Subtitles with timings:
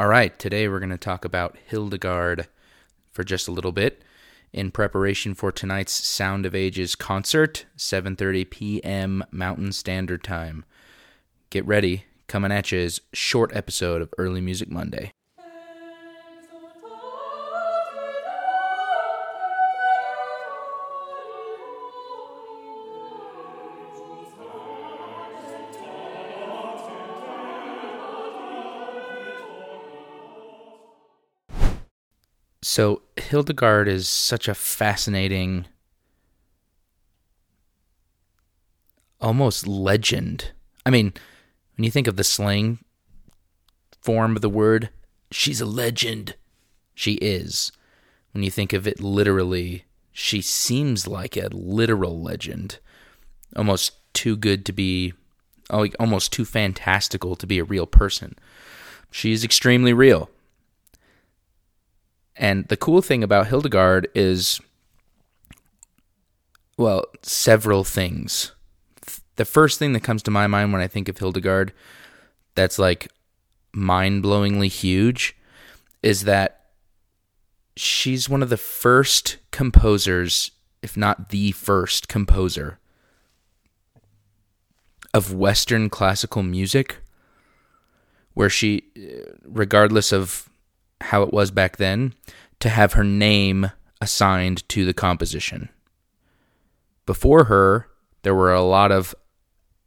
[0.00, 2.48] All right, today we're going to talk about Hildegard
[3.12, 4.02] for just a little bit
[4.50, 9.22] in preparation for tonight's Sound of Ages concert, 7:30 p.m.
[9.30, 10.64] Mountain Standard Time.
[11.50, 15.12] Get ready, coming at you is short episode of Early Music Monday.
[32.70, 35.66] So Hildegard is such a fascinating
[39.20, 40.52] almost legend.
[40.86, 41.12] I mean,
[41.76, 42.78] when you think of the slang
[44.00, 44.90] form of the word,
[45.32, 46.36] she's a legend.
[46.94, 47.72] She is.
[48.30, 52.78] When you think of it literally, she seems like a literal legend.
[53.56, 55.12] Almost too good to be
[55.68, 58.36] almost too fantastical to be a real person.
[59.10, 60.30] She is extremely real.
[62.40, 64.62] And the cool thing about Hildegard is,
[66.78, 68.52] well, several things.
[69.36, 71.74] The first thing that comes to my mind when I think of Hildegard
[72.54, 73.08] that's like
[73.72, 75.36] mind blowingly huge
[76.02, 76.70] is that
[77.76, 80.50] she's one of the first composers,
[80.82, 82.78] if not the first composer,
[85.12, 86.98] of Western classical music,
[88.32, 90.49] where she, uh, regardless of
[91.00, 92.14] how it was back then
[92.60, 93.70] to have her name
[94.00, 95.68] assigned to the composition.
[97.06, 97.88] Before her,
[98.22, 99.14] there were a lot of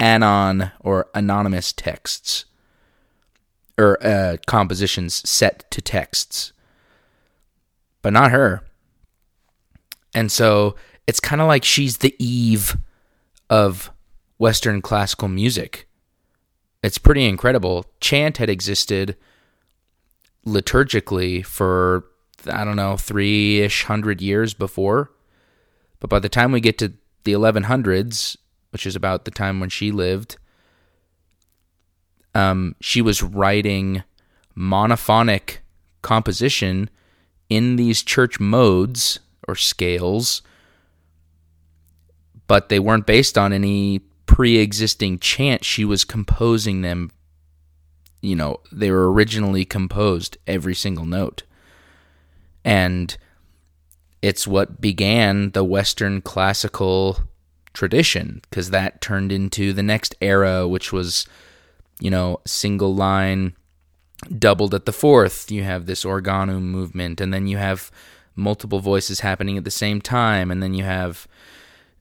[0.00, 2.44] anon or anonymous texts
[3.78, 6.52] or uh, compositions set to texts,
[8.02, 8.62] but not her.
[10.14, 12.76] And so it's kind of like she's the Eve
[13.48, 13.90] of
[14.38, 15.88] Western classical music.
[16.82, 17.86] It's pretty incredible.
[18.00, 19.16] Chant had existed
[20.46, 22.04] liturgically for
[22.50, 25.10] I don't know three ish hundred years before,
[26.00, 26.92] but by the time we get to
[27.24, 28.36] the 1100s,
[28.70, 30.36] which is about the time when she lived,
[32.34, 34.02] um, she was writing
[34.56, 35.58] monophonic
[36.02, 36.90] composition
[37.48, 40.42] in these church modes or scales,
[42.46, 45.64] but they weren't based on any pre existing chant.
[45.64, 47.10] She was composing them
[48.22, 51.42] you know, they were originally composed every single note.
[52.64, 53.14] And
[54.22, 57.18] it's what began the Western classical
[57.74, 61.26] tradition because that turned into the next era, which was,
[62.00, 63.54] you know, single line
[64.38, 65.50] doubled at the fourth.
[65.50, 67.90] You have this organum movement, and then you have
[68.36, 71.26] multiple voices happening at the same time, and then you have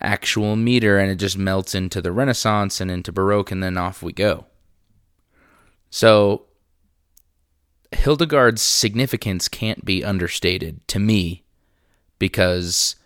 [0.00, 4.02] actual meter, and it just melts into the Renaissance and into Baroque, and then off
[4.02, 4.44] we go.
[5.92, 6.46] So
[7.92, 11.44] Hildegard's significance can't be understated to me
[12.18, 12.96] because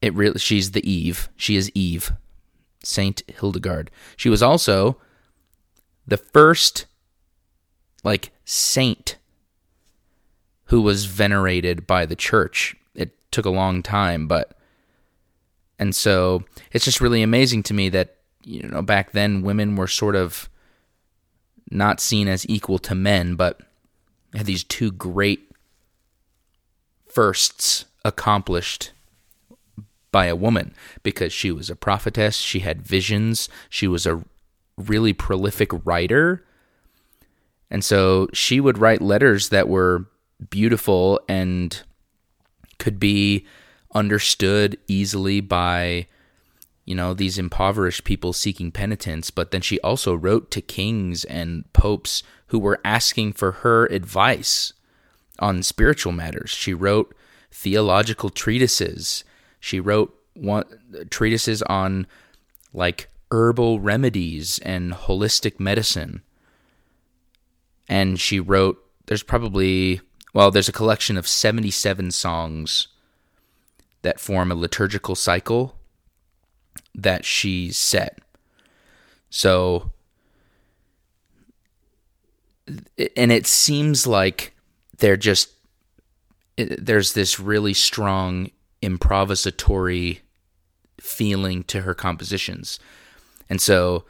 [0.00, 1.28] it she's the Eve.
[1.36, 2.12] She is Eve.
[2.82, 3.90] Saint Hildegard.
[4.16, 4.96] She was also
[6.06, 6.86] the first
[8.02, 9.18] like saint
[10.64, 12.74] who was venerated by the church.
[12.94, 14.56] It took a long time, but
[15.78, 16.42] and so
[16.72, 20.48] it's just really amazing to me that you know back then women were sort of
[21.70, 23.60] not seen as equal to men, but
[24.34, 25.50] had these two great
[27.08, 28.92] firsts accomplished
[30.12, 34.22] by a woman because she was a prophetess, she had visions, she was a
[34.76, 36.44] really prolific writer.
[37.70, 40.06] And so she would write letters that were
[40.48, 41.80] beautiful and
[42.78, 43.46] could be
[43.94, 46.06] understood easily by
[46.90, 51.72] you know, these impoverished people seeking penitence, but then she also wrote to kings and
[51.72, 54.72] popes who were asking for her advice
[55.38, 56.50] on spiritual matters.
[56.50, 57.14] She wrote
[57.52, 59.22] theological treatises.
[59.60, 60.64] She wrote one,
[61.10, 62.08] treatises on
[62.72, 66.22] like herbal remedies and holistic medicine.
[67.88, 70.00] And she wrote, there's probably,
[70.34, 72.88] well, there's a collection of 77 songs
[74.02, 75.76] that form a liturgical cycle
[76.94, 78.18] that she set.
[79.30, 79.92] So,
[83.16, 84.54] and it seems like
[84.98, 85.50] they're just,
[86.56, 88.50] there's this really strong
[88.82, 90.20] improvisatory
[91.00, 92.78] feeling to her compositions.
[93.48, 94.04] And so,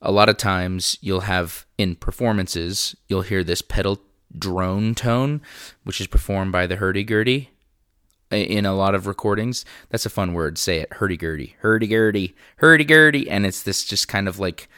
[0.00, 4.00] a lot of times you'll have in performances, you'll hear this pedal
[4.36, 5.40] drone tone,
[5.84, 7.50] which is performed by the hurdy-gurdy
[8.30, 9.64] in a lot of recordings.
[9.90, 10.58] That's a fun word.
[10.58, 14.68] Say it, hurdy gurdy, hurdy gurdy, hurdy gurdy, and it's this just kind of like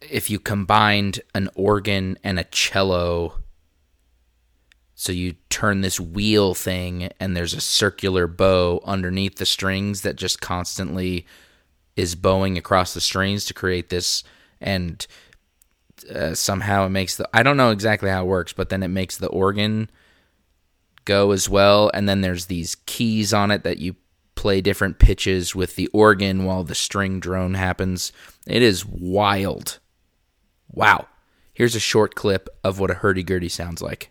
[0.00, 3.40] if you combined an organ and a cello
[4.98, 10.16] so you turn this wheel thing and there's a circular bow underneath the strings that
[10.16, 11.26] just constantly
[11.96, 14.24] is bowing across the strings to create this
[14.60, 15.06] and
[16.14, 18.88] uh, somehow it makes the I don't know exactly how it works, but then it
[18.88, 19.90] makes the organ
[21.06, 23.96] go as well and then there's these keys on it that you
[24.34, 28.12] play different pitches with the organ while the string drone happens.
[28.46, 29.80] It is wild.
[30.70, 31.08] Wow.
[31.54, 34.10] Here's a short clip of what a hurdy-gurdy sounds like.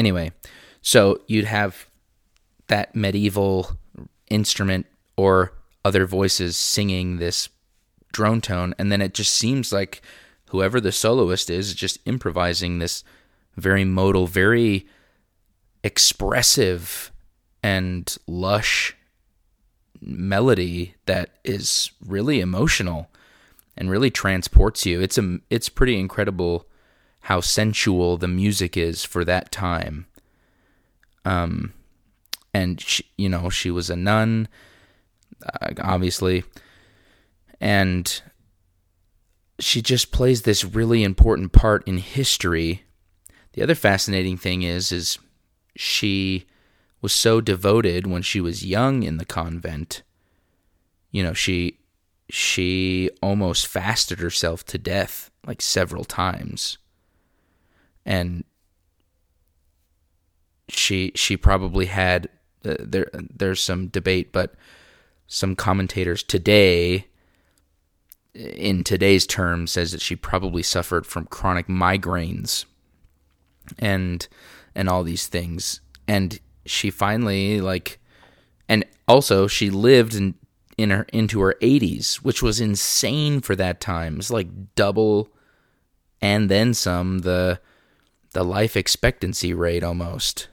[0.00, 0.32] Anyway,
[0.80, 1.86] so you'd have
[2.68, 3.72] that medieval
[4.30, 5.52] instrument or
[5.84, 7.50] other voices singing this
[8.10, 10.00] drone tone, and then it just seems like
[10.48, 13.04] whoever the soloist is, is just improvising this
[13.58, 14.86] very modal, very
[15.84, 17.12] expressive
[17.62, 18.96] and lush
[20.00, 23.10] melody that is really emotional
[23.76, 25.02] and really transports you.
[25.02, 26.69] It's a it's pretty incredible
[27.20, 30.06] how sensual the music is for that time.
[31.24, 31.74] Um,
[32.54, 34.48] and she, you know, she was a nun,
[35.44, 36.44] uh, obviously,
[37.60, 38.20] and
[39.58, 42.84] she just plays this really important part in history.
[43.52, 45.18] The other fascinating thing is, is
[45.76, 46.46] she
[47.02, 50.02] was so devoted when she was young in the convent.
[51.10, 51.78] You know, she
[52.30, 56.78] she almost fasted herself to death like several times
[58.04, 58.44] and
[60.68, 62.28] she she probably had
[62.64, 64.54] uh, there there's some debate but
[65.26, 67.06] some commentators today
[68.34, 72.64] in today's terms says that she probably suffered from chronic migraines
[73.78, 74.28] and
[74.74, 75.80] and all these things.
[76.06, 77.98] And she finally like
[78.68, 80.34] and also she lived in
[80.78, 84.18] in her into her 80s which was insane for that time.
[84.18, 85.28] It's like double
[86.20, 87.60] and then some the
[88.32, 90.48] the life expectancy rate almost.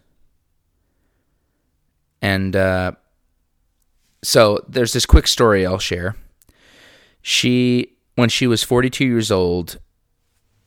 [2.22, 2.94] And uh,
[4.24, 6.16] so there's this quick story I'll share.
[7.22, 9.80] She, when she was 42 years old,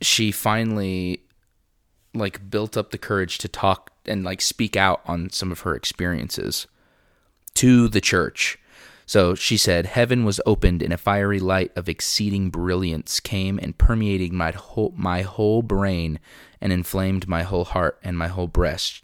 [0.01, 1.23] she finally
[2.15, 5.75] like built up the courage to talk and like speak out on some of her
[5.75, 6.67] experiences
[7.55, 8.59] to the church.
[9.11, 13.77] So she said, Heaven was opened, and a fiery light of exceeding brilliance came and
[13.77, 16.21] permeating my whole, my whole brain
[16.61, 19.03] and inflamed my whole heart and my whole breast.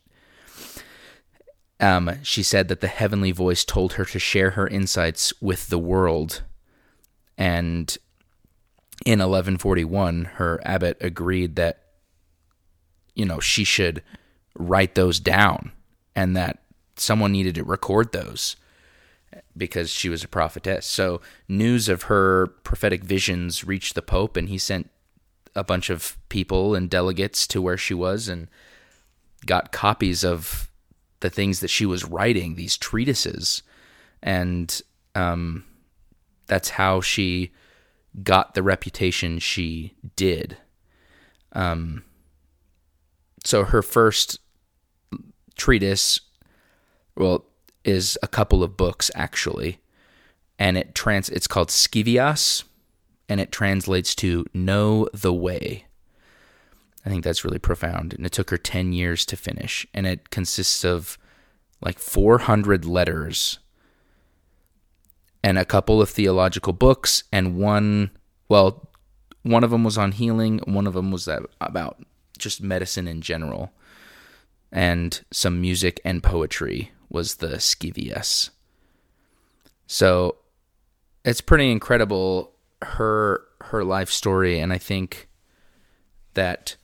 [1.80, 5.78] Um, she said that the heavenly voice told her to share her insights with the
[5.78, 6.42] world.
[7.36, 7.98] And
[9.04, 11.80] in 1141, her abbot agreed that,
[13.16, 14.04] you know, she should
[14.54, 15.72] write those down
[16.14, 16.62] and that
[16.94, 18.54] someone needed to record those
[19.56, 20.86] because she was a prophetess.
[20.86, 24.90] So news of her prophetic visions reached the Pope, and he sent
[25.54, 28.48] a bunch of people and delegates to where she was and
[29.46, 30.70] got copies of
[31.20, 33.62] the things that she was writing, these treatises,
[34.22, 34.82] and
[35.14, 35.64] um,
[36.46, 37.52] that's how she
[38.22, 40.58] got the reputation she did.
[41.52, 42.04] Um,
[43.44, 44.38] so her first
[45.56, 46.20] treatise,
[47.16, 47.46] well,
[47.86, 49.78] is a couple of books actually,
[50.58, 52.64] and it trans it's called Scivias,
[53.28, 55.86] and it translates to know the way.
[57.04, 60.30] I think that's really profound, and it took her ten years to finish, and it
[60.30, 61.16] consists of
[61.80, 63.58] like 400 letters
[65.42, 68.10] and a couple of theological books and one
[68.48, 68.88] well
[69.42, 71.28] one of them was on healing one of them was
[71.60, 72.02] about
[72.38, 73.72] just medicine in general
[74.72, 78.50] and some music and poetry was the Scivias.
[79.86, 80.36] So
[81.24, 85.28] it's pretty incredible her her life story and I think
[86.34, 86.76] that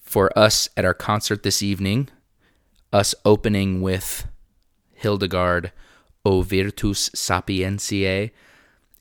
[0.00, 2.08] for us at our concert this evening,
[2.92, 4.26] us opening with
[4.94, 5.72] Hildegard
[6.24, 8.30] O Virtus Sapientiae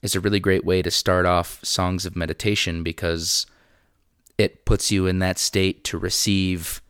[0.02, 3.46] is a really great way to start off songs of meditation because
[4.38, 6.82] it puts you in that state to receive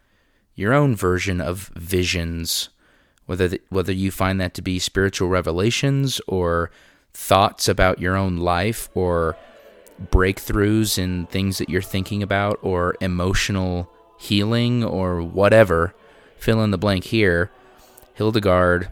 [0.55, 2.70] your own version of visions,
[3.25, 6.72] whether the, whether you find that to be spiritual revelations or
[7.13, 9.38] thoughts about your own life or
[10.12, 13.89] breakthroughs in things that you're thinking about or emotional
[14.20, 15.94] healing or whatever.
[16.38, 17.51] Fill in the blank here.
[18.13, 18.89] Hildegard,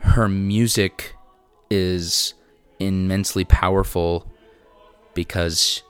[0.00, 1.14] her music
[1.70, 2.34] is
[2.78, 4.30] immensely powerful
[5.14, 5.82] because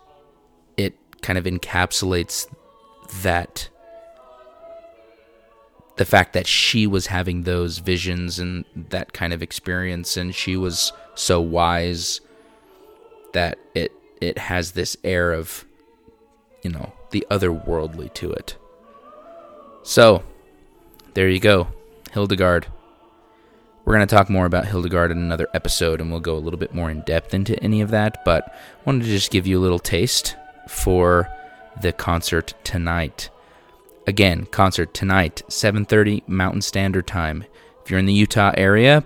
[0.76, 2.46] it kind of encapsulates
[3.22, 3.68] that
[5.98, 10.56] the fact that she was having those visions and that kind of experience and she
[10.56, 12.20] was so wise
[13.32, 15.64] that it it has this air of
[16.62, 18.56] you know the otherworldly to it.
[19.82, 20.22] So
[21.14, 21.68] there you go
[22.12, 22.68] hildegard.
[23.84, 26.58] We're going to talk more about hildegard in another episode and we'll go a little
[26.58, 29.62] bit more in depth into any of that but wanted to just give you a
[29.62, 30.36] little taste
[30.68, 31.28] for
[31.80, 33.30] the concert tonight
[34.08, 37.44] again concert tonight 7.30 mountain standard time
[37.82, 39.04] if you're in the utah area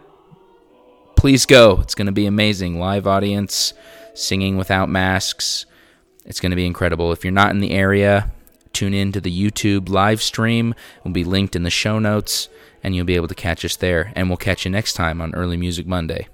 [1.16, 3.74] please go it's going to be amazing live audience
[4.14, 5.66] singing without masks.
[6.24, 7.12] It's going to be incredible.
[7.12, 8.30] If you're not in the area,
[8.72, 10.74] tune in to the YouTube live stream.
[10.96, 12.48] It will be linked in the show notes,
[12.82, 14.12] and you'll be able to catch us there.
[14.14, 16.28] And we'll catch you next time on Early Music Monday.